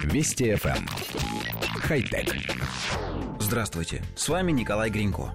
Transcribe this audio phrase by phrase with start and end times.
[0.00, 0.76] Вести FM.
[0.76, 0.86] Эм.
[1.80, 2.34] Хай-тек.
[3.38, 5.32] Здравствуйте, с вами Николай Гринько.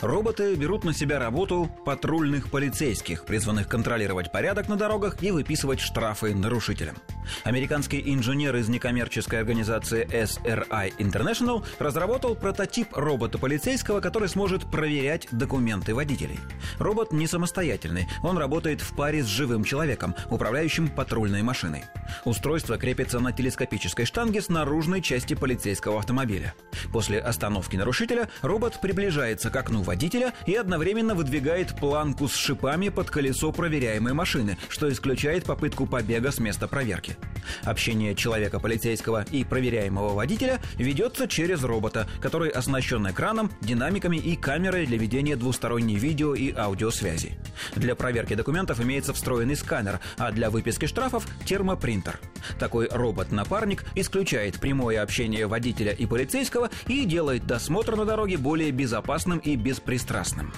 [0.00, 6.34] Роботы берут на себя работу патрульных полицейских, призванных контролировать порядок на дорогах и выписывать штрафы
[6.34, 6.96] нарушителям.
[7.44, 16.38] Американский инженер из некоммерческой организации SRI International разработал прототип робота-полицейского, который сможет проверять документы водителей.
[16.78, 21.84] Робот не самостоятельный, он работает в паре с живым человеком, управляющим патрульной машиной.
[22.24, 26.54] Устройство крепится на телескопической штанге с наружной части полицейского автомобиля.
[26.92, 33.10] После остановки нарушителя робот приближается к окну водителя и одновременно выдвигает планку с шипами под
[33.10, 37.17] колесо проверяемой машины, что исключает попытку побега с места проверки.
[37.64, 44.86] Общение человека полицейского и проверяемого водителя ведется через робота, который оснащен экраном, динамиками и камерой
[44.86, 47.38] для ведения двусторонней видео и аудиосвязи.
[47.74, 52.20] Для проверки документов имеется встроенный сканер, а для выписки штрафов– термопринтер.
[52.58, 59.38] Такой робот-напарник исключает прямое общение водителя и полицейского и делает досмотр на дороге более безопасным
[59.38, 60.52] и беспристрастным.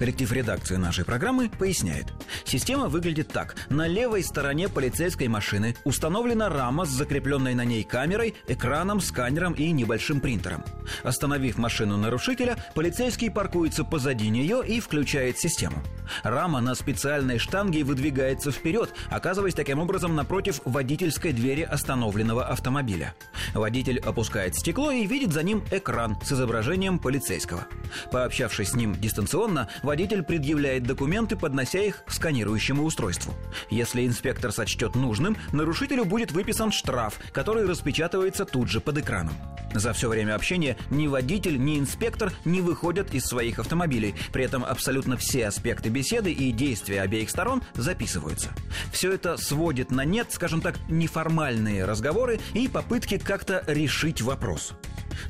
[0.00, 2.06] Коллектив редакции нашей программы поясняет.
[2.46, 3.54] Система выглядит так.
[3.68, 9.70] На левой стороне полицейской машины установлена рама с закрепленной на ней камерой, экраном, сканером и
[9.70, 10.64] небольшим принтером.
[11.02, 15.76] Остановив машину нарушителя, полицейский паркуется позади нее и включает систему.
[16.22, 23.14] Рама на специальной штанге выдвигается вперед, оказываясь таким образом напротив водительской двери остановленного автомобиля.
[23.54, 27.66] Водитель опускает стекло и видит за ним экран с изображением полицейского.
[28.10, 33.34] Пообщавшись с ним дистанционно, водитель предъявляет документы, поднося их к сканирующему устройству.
[33.70, 39.34] Если инспектор сочтет нужным, нарушителю будет выписан штраф, который распечатывается тут же под экраном.
[39.74, 44.14] За все время общения ни водитель, ни инспектор не выходят из своих автомобилей.
[44.32, 48.48] При этом абсолютно все аспекты беседы и действия обеих сторон записываются.
[48.90, 54.72] Все это сводит на нет, скажем так, неформальные разговоры и попытки как-то решить вопрос.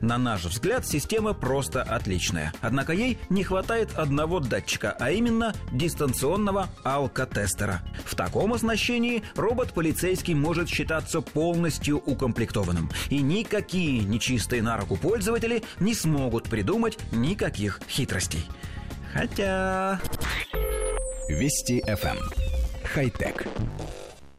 [0.00, 2.52] На наш взгляд, система просто отличная.
[2.60, 7.82] Однако ей не хватает одного датчика, а именно дистанционного алкотестера.
[8.04, 12.90] В таком оснащении робот-полицейский может считаться полностью укомплектованным.
[13.08, 18.46] И никакие нечистые на руку пользователи не смогут придумать никаких хитростей.
[19.12, 20.00] Хотя...
[21.28, 22.16] Вести FM.
[22.18, 22.32] Эм.
[22.84, 23.46] Хай-тек.